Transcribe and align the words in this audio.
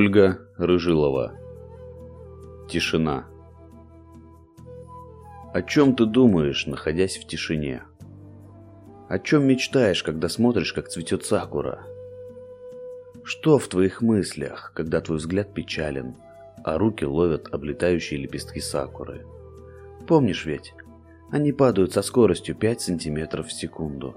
Ольга 0.00 0.38
Рыжилова. 0.56 1.34
Тишина. 2.70 3.26
О 5.52 5.60
чем 5.60 5.94
ты 5.94 6.06
думаешь, 6.06 6.64
находясь 6.64 7.18
в 7.18 7.26
тишине? 7.26 7.82
О 9.10 9.18
чем 9.18 9.46
мечтаешь, 9.46 10.02
когда 10.02 10.30
смотришь, 10.30 10.72
как 10.72 10.88
цветет 10.88 11.26
сакура? 11.26 11.82
Что 13.24 13.58
в 13.58 13.68
твоих 13.68 14.00
мыслях, 14.00 14.72
когда 14.74 15.02
твой 15.02 15.18
взгляд 15.18 15.52
печален, 15.52 16.14
а 16.64 16.78
руки 16.78 17.04
ловят 17.04 17.52
облетающие 17.52 18.18
лепестки 18.18 18.60
сакуры? 18.60 19.26
Помнишь 20.08 20.46
ведь, 20.46 20.72
они 21.30 21.52
падают 21.52 21.92
со 21.92 22.00
скоростью 22.00 22.54
5 22.54 22.80
сантиметров 22.80 23.48
в 23.48 23.52
секунду. 23.52 24.16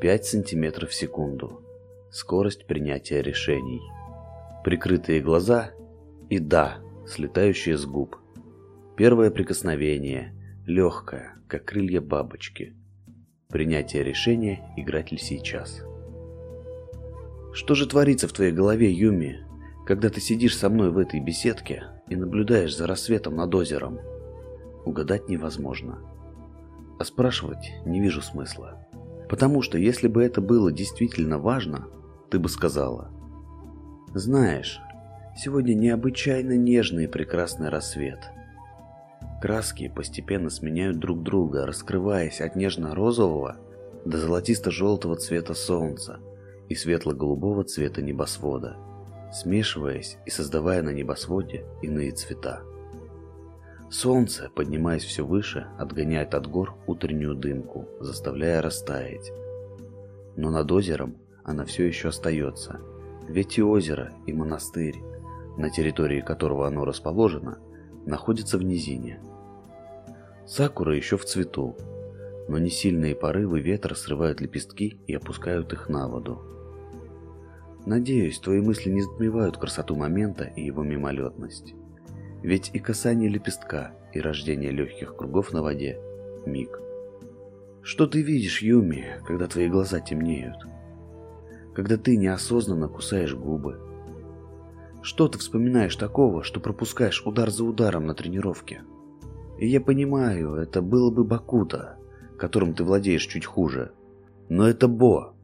5 0.00 0.24
сантиметров 0.24 0.88
в 0.88 0.94
секунду. 0.94 1.60
Скорость 2.10 2.64
принятия 2.64 3.20
решений. 3.20 3.82
Прикрытые 4.64 5.20
глаза 5.20 5.70
и 6.30 6.38
да, 6.38 6.78
слетающие 7.06 7.76
с 7.76 7.84
губ. 7.84 8.16
Первое 8.96 9.30
прикосновение, 9.30 10.34
легкое, 10.66 11.36
как 11.46 11.66
крылья 11.66 12.00
бабочки. 12.00 12.74
Принятие 13.48 14.02
решения, 14.02 14.72
играть 14.76 15.12
ли 15.12 15.18
сейчас. 15.18 15.82
Что 17.52 17.74
же 17.74 17.86
творится 17.86 18.26
в 18.26 18.32
твоей 18.32 18.52
голове, 18.52 18.90
Юми, 18.90 19.46
когда 19.86 20.08
ты 20.08 20.20
сидишь 20.20 20.56
со 20.56 20.68
мной 20.68 20.90
в 20.90 20.98
этой 20.98 21.20
беседке 21.20 21.84
и 22.08 22.16
наблюдаешь 22.16 22.76
за 22.76 22.86
рассветом 22.86 23.36
над 23.36 23.54
озером? 23.54 24.00
угадать 24.84 25.28
невозможно. 25.28 25.98
А 26.98 27.04
спрашивать 27.04 27.72
не 27.84 28.00
вижу 28.00 28.22
смысла. 28.22 28.86
Потому 29.28 29.62
что 29.62 29.78
если 29.78 30.08
бы 30.08 30.22
это 30.22 30.40
было 30.40 30.70
действительно 30.70 31.38
важно, 31.38 31.88
ты 32.30 32.38
бы 32.38 32.48
сказала. 32.48 33.10
Знаешь, 34.14 34.80
сегодня 35.36 35.74
необычайно 35.74 36.56
нежный 36.56 37.04
и 37.04 37.08
прекрасный 37.08 37.68
рассвет. 37.68 38.20
Краски 39.42 39.88
постепенно 39.88 40.50
сменяют 40.50 41.00
друг 41.00 41.24
друга, 41.24 41.66
раскрываясь 41.66 42.40
от 42.40 42.54
нежно-розового 42.54 43.56
до 44.04 44.18
золотисто-желтого 44.18 45.16
цвета 45.16 45.54
солнца 45.54 46.20
и 46.68 46.76
светло-голубого 46.76 47.64
цвета 47.64 48.02
небосвода, 48.02 48.76
смешиваясь 49.32 50.16
и 50.26 50.30
создавая 50.30 50.82
на 50.82 50.90
небосводе 50.90 51.64
иные 51.82 52.12
цвета. 52.12 52.62
Солнце, 53.90 54.48
поднимаясь 54.54 55.02
все 55.02 55.26
выше, 55.26 55.66
отгоняет 55.76 56.34
от 56.34 56.46
гор 56.46 56.76
утреннюю 56.86 57.34
дымку, 57.34 57.88
заставляя 57.98 58.62
растаять. 58.62 59.32
Но 60.36 60.50
над 60.50 60.70
озером 60.70 61.16
она 61.42 61.64
все 61.64 61.84
еще 61.84 62.08
остается, 62.08 62.80
ведь 63.28 63.58
и 63.58 63.62
озеро, 63.62 64.12
и 64.26 64.32
монастырь, 64.32 64.96
на 65.56 65.70
территории 65.70 66.20
которого 66.20 66.66
оно 66.66 66.84
расположено, 66.84 67.58
находятся 68.06 68.58
в 68.58 68.62
низине. 68.62 69.20
Сакура 70.46 70.94
еще 70.94 71.16
в 71.16 71.24
цвету, 71.24 71.76
но 72.48 72.58
несильные 72.58 73.14
порывы 73.14 73.60
ветра 73.60 73.94
срывают 73.94 74.40
лепестки 74.40 75.00
и 75.06 75.14
опускают 75.14 75.72
их 75.72 75.88
на 75.88 76.08
воду. 76.08 76.42
Надеюсь, 77.86 78.38
твои 78.38 78.60
мысли 78.60 78.90
не 78.90 79.02
затмевают 79.02 79.58
красоту 79.58 79.94
момента 79.94 80.44
и 80.44 80.62
его 80.62 80.82
мимолетность. 80.82 81.74
Ведь 82.42 82.70
и 82.74 82.78
касание 82.78 83.28
лепестка, 83.28 83.94
и 84.12 84.20
рождение 84.20 84.70
легких 84.70 85.16
кругов 85.16 85.52
на 85.52 85.62
воде– 85.62 85.98
миг. 86.46 86.80
Что 87.82 88.06
ты 88.06 88.22
видишь, 88.22 88.62
Юми, 88.62 89.18
когда 89.26 89.46
твои 89.46 89.68
глаза 89.68 90.00
темнеют? 90.00 90.56
Когда 91.74 91.96
ты 91.96 92.16
неосознанно 92.16 92.88
кусаешь 92.88 93.34
губы? 93.34 93.80
Что 95.02 95.28
ты 95.28 95.38
вспоминаешь 95.38 95.96
такого, 95.96 96.42
что 96.42 96.60
пропускаешь 96.60 97.26
удар 97.26 97.50
за 97.50 97.64
ударом 97.64 98.06
на 98.06 98.14
тренировке? 98.14 98.82
И 99.58 99.66
я 99.66 99.80
понимаю, 99.80 100.54
это 100.54 100.82
было 100.82 101.10
бы 101.10 101.24
Бакута, 101.24 101.96
которым 102.38 102.74
ты 102.74 102.84
владеешь 102.84 103.26
чуть 103.26 103.44
хуже. 103.44 103.92
Но 104.48 104.68
это 104.68 104.88
Бо, 104.88 105.34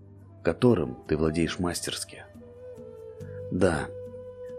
которым 0.42 0.96
ты 1.06 1.16
владеешь 1.16 1.58
мастерски. 1.58 2.24
Да, 3.52 3.88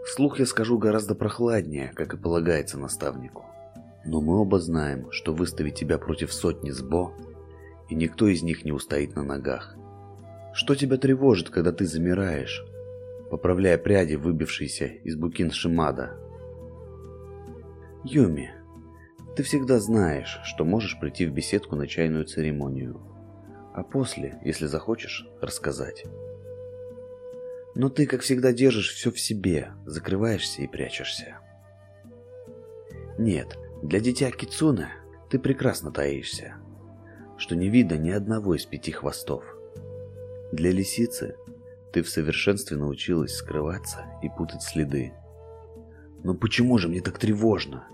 Вслух 0.04 0.40
я 0.40 0.46
скажу 0.46 0.78
гораздо 0.78 1.16
прохладнее, 1.16 1.92
как 1.96 2.14
и 2.14 2.18
полагается 2.18 2.78
наставнику. 2.78 3.46
Но 4.04 4.20
мы 4.20 4.40
оба 4.40 4.60
знаем, 4.60 5.12
что 5.12 5.34
выставить 5.34 5.76
тебя 5.76 6.00
против 6.00 6.34
сотни 6.34 6.72
сбо, 6.72 7.14
и 7.88 7.96
никто 7.96 8.28
из 8.28 8.42
них 8.42 8.66
не 8.66 8.72
устоит 8.72 9.16
на 9.16 9.24
ногах. 9.24 9.76
Что 10.54 10.76
тебя 10.76 10.98
тревожит, 10.98 11.50
когда 11.50 11.72
ты 11.72 11.86
замираешь, 11.86 12.66
поправляя 13.30 13.78
пряди, 13.78 14.16
выбившиеся 14.16 14.86
из 14.86 15.16
букин 15.16 15.52
Шимада? 15.52 16.18
Юми, 18.04 18.54
ты 19.36 19.44
всегда 19.44 19.80
знаешь, 19.80 20.40
что 20.44 20.66
можешь 20.66 21.00
прийти 21.00 21.26
в 21.26 21.32
беседку 21.32 21.78
на 21.78 21.88
чайную 21.88 22.26
церемонию, 22.26 23.00
а 23.74 23.84
после, 23.84 24.40
если 24.44 24.66
захочешь, 24.66 25.26
рассказать. 25.40 26.04
Но 27.74 27.88
ты, 27.88 28.06
как 28.06 28.22
всегда, 28.22 28.52
держишь 28.52 28.94
все 28.94 29.10
в 29.10 29.20
себе, 29.20 29.72
закрываешься 29.86 30.62
и 30.62 30.68
прячешься. 30.68 31.38
Нет, 33.18 33.58
для 33.82 34.02
дитя 34.02 34.32
Кицуна 34.32 34.90
ты 35.30 35.40
прекрасно 35.40 35.92
таишься, 35.92 36.56
что 37.38 37.56
не 37.56 37.70
видно 37.70 37.94
ни 37.94 38.10
одного 38.10 38.56
из 38.56 38.66
пяти 38.66 38.92
хвостов. 38.92 39.46
Для 40.52 40.72
лисицы 40.72 41.36
ты 41.94 42.04
в 42.04 42.10
совершенстве 42.10 42.78
научилась 42.78 43.36
скрываться 43.36 44.06
и 44.22 44.30
путать 44.30 44.64
следы. 44.64 45.14
Но 46.24 46.34
почему 46.34 46.78
же 46.78 46.88
мне 46.88 47.02
так 47.02 47.18
тревожно, 47.18 47.88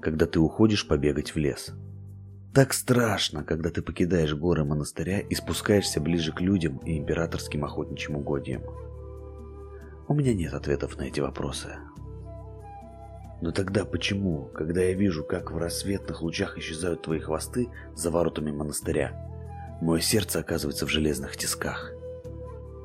когда 0.00 0.26
ты 0.26 0.38
уходишь 0.38 0.86
побегать 0.86 1.34
в 1.34 1.38
лес? 1.38 1.72
Так 2.54 2.72
страшно, 2.72 3.42
когда 3.42 3.70
ты 3.70 3.82
покидаешь 3.82 4.34
горы 4.34 4.64
монастыря 4.64 5.18
и 5.18 5.34
спускаешься 5.34 6.00
ближе 6.00 6.32
к 6.32 6.40
людям 6.40 6.78
и 6.78 6.98
императорским 6.98 7.64
охотничьим 7.64 8.16
угодьям. 8.16 8.62
У 10.06 10.14
меня 10.14 10.34
нет 10.34 10.54
ответов 10.54 10.96
на 10.96 11.02
эти 11.02 11.18
вопросы. 11.18 11.70
Но 13.40 13.50
тогда 13.50 13.84
почему, 13.84 14.50
когда 14.54 14.82
я 14.82 14.94
вижу, 14.94 15.24
как 15.24 15.50
в 15.50 15.58
рассветных 15.58 16.22
лучах 16.22 16.56
исчезают 16.56 17.02
твои 17.02 17.18
хвосты 17.18 17.68
за 17.96 18.12
воротами 18.12 18.52
монастыря, 18.52 19.12
мое 19.80 20.00
сердце 20.00 20.38
оказывается 20.38 20.86
в 20.86 20.90
железных 20.90 21.36
тисках? 21.36 21.93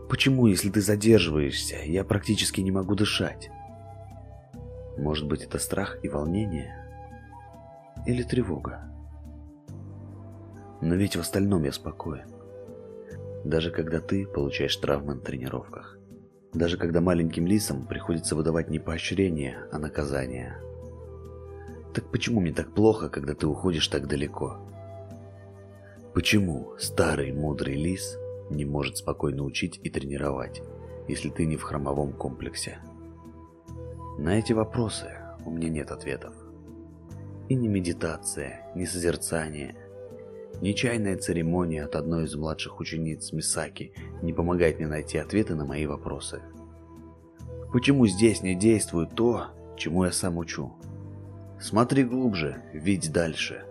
Почему, 0.09 0.47
если 0.47 0.69
ты 0.69 0.81
задерживаешься, 0.81 1.77
я 1.85 2.03
практически 2.03 2.61
не 2.61 2.71
могу 2.71 2.95
дышать? 2.95 3.49
Может 4.97 5.27
быть, 5.27 5.43
это 5.43 5.59
страх 5.59 5.97
и 6.03 6.09
волнение? 6.09 6.75
Или 8.05 8.23
тревога? 8.23 8.91
Но 10.81 10.95
ведь 10.95 11.15
в 11.15 11.19
остальном 11.19 11.63
я 11.63 11.71
спокоен. 11.71 12.27
Даже 13.45 13.71
когда 13.71 14.01
ты 14.01 14.25
получаешь 14.25 14.75
травмы 14.75 15.15
на 15.15 15.21
тренировках 15.21 15.99
даже 16.53 16.77
когда 16.77 17.01
маленьким 17.01 17.45
лисам 17.45 17.85
приходится 17.85 18.35
выдавать 18.35 18.69
не 18.69 18.79
поощрение, 18.79 19.57
а 19.71 19.77
наказание. 19.77 20.57
Так 21.93 22.09
почему 22.11 22.39
мне 22.39 22.53
так 22.53 22.73
плохо, 22.73 23.09
когда 23.09 23.33
ты 23.33 23.47
уходишь 23.47 23.87
так 23.87 24.07
далеко? 24.07 24.57
Почему 26.13 26.73
старый 26.79 27.31
мудрый 27.33 27.75
лис 27.75 28.17
не 28.49 28.65
может 28.65 28.97
спокойно 28.97 29.43
учить 29.43 29.79
и 29.83 29.89
тренировать, 29.89 30.61
если 31.07 31.29
ты 31.29 31.45
не 31.45 31.57
в 31.57 31.63
хромовом 31.63 32.13
комплексе? 32.13 32.79
На 34.17 34.37
эти 34.39 34.53
вопросы 34.53 35.11
у 35.45 35.51
меня 35.51 35.69
нет 35.69 35.91
ответов. 35.91 36.33
И 37.47 37.55
ни 37.55 37.67
медитация, 37.67 38.71
ни 38.75 38.85
созерцание– 38.85 39.75
Нечаянная 40.61 41.15
церемония 41.15 41.85
от 41.85 41.95
одной 41.95 42.25
из 42.25 42.35
младших 42.35 42.81
учениц 42.81 43.31
Мисаки 43.31 43.93
не 44.21 44.33
помогает 44.33 44.77
мне 44.77 44.87
найти 44.87 45.17
ответы 45.17 45.55
на 45.55 45.63
мои 45.63 45.85
вопросы. 45.85 46.41
Почему 47.71 48.07
здесь 48.07 48.41
не 48.41 48.55
действует 48.55 49.15
то, 49.15 49.47
чему 49.77 50.03
я 50.03 50.11
сам 50.11 50.37
учу? 50.37 50.73
Смотри 51.61 52.03
глубже, 52.03 52.61
видь 52.73 53.11
дальше. 53.13 53.63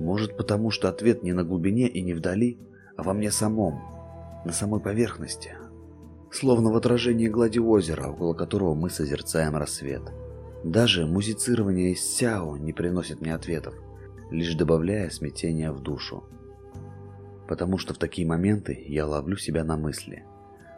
Может 0.00 0.36
потому, 0.36 0.72
что 0.72 0.88
ответ 0.88 1.22
не 1.22 1.32
на 1.32 1.44
глубине 1.44 1.86
и 1.86 2.02
не 2.02 2.12
вдали, 2.12 2.58
а 2.96 3.02
во 3.02 3.14
мне 3.14 3.30
самом, 3.30 3.80
на 4.44 4.52
самой 4.52 4.80
поверхности. 4.80 5.54
Словно 6.30 6.70
в 6.70 6.76
отражении 6.76 7.28
глади 7.28 7.58
озера, 7.58 8.08
около 8.08 8.34
которого 8.34 8.74
мы 8.74 8.90
созерцаем 8.90 9.56
рассвет. 9.56 10.02
Даже 10.64 11.06
музицирование 11.06 11.92
из 11.92 12.00
сяо 12.00 12.56
не 12.56 12.72
приносит 12.72 13.20
мне 13.20 13.34
ответов 13.34 13.74
лишь 14.30 14.54
добавляя 14.54 15.10
смятения 15.10 15.70
в 15.70 15.80
душу. 15.80 16.24
Потому 17.48 17.78
что 17.78 17.94
в 17.94 17.98
такие 17.98 18.26
моменты 18.26 18.84
я 18.86 19.06
ловлю 19.06 19.36
себя 19.36 19.64
на 19.64 19.76
мысли, 19.76 20.24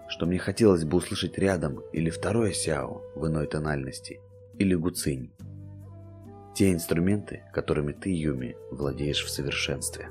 что 0.08 0.26
мне 0.26 0.38
хотелось 0.38 0.84
бы 0.84 0.98
услышать 0.98 1.38
рядом 1.38 1.80
или 1.92 2.10
второе 2.10 2.52
сяо 2.52 3.02
в 3.14 3.26
иной 3.26 3.46
тональности, 3.46 4.20
или 4.58 4.74
гуцинь. 4.74 5.30
Те 6.54 6.72
инструменты, 6.72 7.44
которыми 7.52 7.92
ты, 7.92 8.10
Юми, 8.10 8.56
владеешь 8.70 9.24
в 9.24 9.30
совершенстве. 9.30 10.08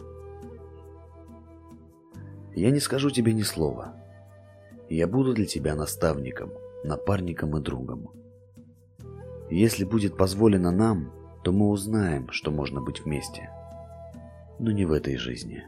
Я 2.55 2.71
не 2.71 2.79
скажу 2.79 3.09
тебе 3.09 3.33
ни 3.33 3.41
слова. 3.41 3.93
Я 4.89 5.07
буду 5.07 5.33
для 5.33 5.45
тебя 5.45 5.75
наставником, 5.75 6.53
напарником 6.85 7.57
и 7.57 7.61
другом. 7.61 8.11
Если 9.49 9.83
будет 9.83 10.15
позволено 10.15 10.71
нам, 10.71 11.11
то 11.43 11.51
мы 11.51 11.69
узнаем, 11.69 12.31
что 12.31 12.51
можно 12.51 12.79
быть 12.79 13.01
вместе. 13.01 13.49
Но 14.57 14.71
не 14.71 14.85
в 14.85 14.93
этой 14.93 15.17
жизни. 15.17 15.63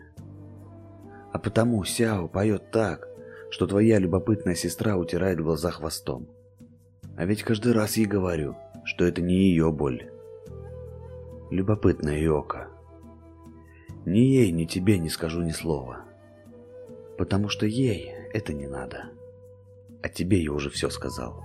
А 1.34 1.40
потому 1.40 1.84
Сяо 1.84 2.30
поет 2.30 2.72
так, 2.72 3.10
что 3.50 3.68
твоя 3.68 4.00
любопытная 4.00 4.56
сестра 4.56 4.96
утирает 4.96 5.42
глаза 5.42 5.72
хвостом. 5.72 6.30
А 7.18 7.26
ведь 7.26 7.44
каждый 7.44 7.74
раз 7.74 7.98
ей 7.98 8.06
говорю, 8.06 8.56
что 8.86 9.04
это 9.04 9.22
не 9.22 9.36
ее 9.50 9.74
боль. 9.74 10.10
Любопытная 11.52 12.18
Йока. 12.18 12.70
Ни 14.06 14.20
ей, 14.20 14.52
ни 14.52 14.64
тебе 14.64 15.00
не 15.00 15.10
скажу 15.10 15.42
ни 15.42 15.52
слова. 15.52 16.08
Потому 17.18 17.50
что 17.50 17.66
ей 17.66 18.12
это 18.34 18.54
не 18.54 18.68
надо. 18.68 19.12
А 20.04 20.10
тебе 20.10 20.44
я 20.44 20.52
уже 20.52 20.70
все 20.70 20.90
сказал. 20.90 21.44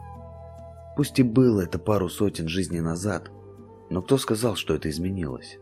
Пусть 0.96 1.18
и 1.18 1.22
было 1.22 1.62
это 1.62 1.78
пару 1.78 2.08
сотен 2.08 2.48
жизней 2.48 2.80
назад, 2.80 3.30
но 3.88 4.02
кто 4.02 4.18
сказал, 4.18 4.56
что 4.56 4.74
это 4.74 4.90
изменилось? 4.90 5.58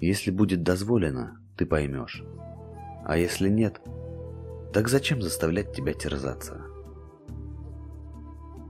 Если 0.00 0.30
будет 0.30 0.62
дозволено, 0.62 1.40
ты 1.56 1.66
поймешь. 1.66 2.22
А 3.04 3.16
если 3.16 3.48
нет, 3.48 3.80
так 4.72 4.88
зачем 4.88 5.22
заставлять 5.22 5.72
тебя 5.72 5.94
терзаться? 5.94 6.62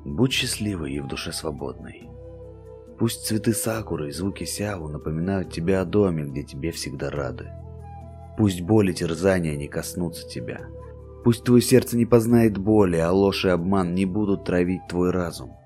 Будь 0.04 0.32
счастливой 0.32 0.92
и 0.92 1.00
в 1.00 1.08
душе 1.08 1.32
свободной. 1.32 2.08
Пусть 2.98 3.26
цветы 3.26 3.52
сакуры 3.52 4.08
и 4.08 4.12
звуки 4.12 4.44
сяву 4.44 4.88
напоминают 4.88 5.52
тебе 5.52 5.78
о 5.78 5.84
доме, 5.84 6.24
где 6.24 6.44
тебе 6.44 6.70
всегда 6.70 7.10
рады. 7.10 7.50
Пусть 8.38 8.60
боли 8.60 8.92
и 8.92 8.94
терзания 8.94 9.56
не 9.56 9.66
коснутся 9.66 10.26
тебя. 10.28 10.60
Пусть 11.24 11.42
твое 11.42 11.60
сердце 11.60 11.96
не 11.96 12.06
познает 12.06 12.56
боли, 12.56 12.96
а 12.96 13.10
ложь 13.10 13.44
и 13.44 13.48
обман 13.48 13.96
не 13.96 14.06
будут 14.06 14.44
травить 14.44 14.86
твой 14.88 15.10
разум, 15.10 15.56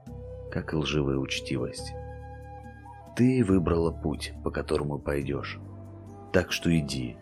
как 0.50 0.72
и 0.72 0.76
лживая 0.76 1.18
учтивость. 1.18 1.92
Ты 3.14 3.44
выбрала 3.44 3.90
путь, 3.90 4.32
по 4.42 4.50
которому 4.50 4.98
пойдешь. 4.98 5.60
Так 6.32 6.50
что 6.50 6.74
иди. 6.74 7.18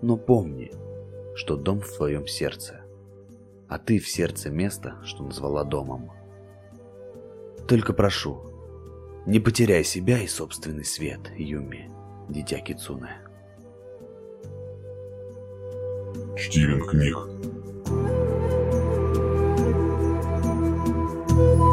Но 0.00 0.16
помни, 0.16 0.72
что 1.34 1.56
дом 1.56 1.80
в 1.80 1.94
твоем 1.94 2.26
сердце, 2.26 2.80
а 3.68 3.78
ты 3.78 3.98
в 3.98 4.08
сердце 4.08 4.48
места, 4.48 4.96
что 5.04 5.24
назвала 5.24 5.62
домом. 5.64 6.10
Только 7.68 7.92
прошу, 7.92 8.40
не 9.26 9.40
потеряй 9.40 9.84
себя 9.84 10.20
и 10.20 10.26
собственный 10.26 10.86
свет, 10.86 11.20
Юми, 11.36 11.90
дитя 12.30 12.60
Кицуне. 12.60 13.29
Штилинг 16.40 16.92
Ник. 16.94 17.16
Thank 21.30 21.58
you 21.60 21.69